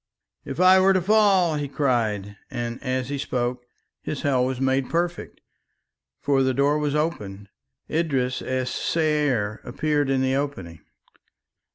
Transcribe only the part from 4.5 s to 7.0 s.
made perfect, for the door was